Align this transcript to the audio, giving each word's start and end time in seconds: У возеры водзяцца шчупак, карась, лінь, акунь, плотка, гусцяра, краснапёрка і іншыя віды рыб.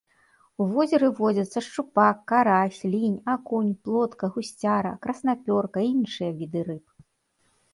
У 0.63 0.65
возеры 0.69 1.09
водзяцца 1.19 1.59
шчупак, 1.65 2.17
карась, 2.31 2.79
лінь, 2.93 3.19
акунь, 3.35 3.69
плотка, 3.85 4.25
гусцяра, 4.39 4.97
краснапёрка 5.05 5.77
і 5.85 5.91
іншыя 5.93 6.31
віды 6.41 6.59
рыб. 6.73 6.85